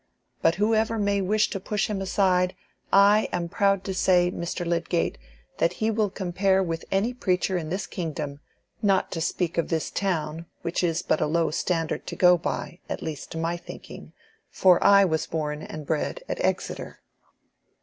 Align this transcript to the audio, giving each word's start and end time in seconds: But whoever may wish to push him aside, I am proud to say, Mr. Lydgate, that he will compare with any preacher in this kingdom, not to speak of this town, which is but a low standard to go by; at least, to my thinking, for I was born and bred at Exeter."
But 0.41 0.55
whoever 0.55 0.97
may 0.97 1.21
wish 1.21 1.51
to 1.51 1.59
push 1.59 1.87
him 1.87 2.01
aside, 2.01 2.55
I 2.91 3.29
am 3.31 3.47
proud 3.49 3.83
to 3.83 3.93
say, 3.93 4.31
Mr. 4.31 4.65
Lydgate, 4.65 5.19
that 5.59 5.73
he 5.73 5.91
will 5.91 6.09
compare 6.09 6.63
with 6.63 6.85
any 6.91 7.13
preacher 7.13 7.55
in 7.55 7.69
this 7.69 7.85
kingdom, 7.85 8.39
not 8.81 9.11
to 9.11 9.21
speak 9.21 9.59
of 9.59 9.69
this 9.69 9.91
town, 9.91 10.47
which 10.63 10.83
is 10.83 11.03
but 11.03 11.21
a 11.21 11.27
low 11.27 11.51
standard 11.51 12.07
to 12.07 12.15
go 12.15 12.35
by; 12.35 12.79
at 12.89 13.03
least, 13.03 13.29
to 13.33 13.37
my 13.37 13.55
thinking, 13.57 14.11
for 14.49 14.83
I 14.83 15.05
was 15.05 15.27
born 15.27 15.61
and 15.61 15.85
bred 15.85 16.23
at 16.27 16.43
Exeter." 16.43 17.01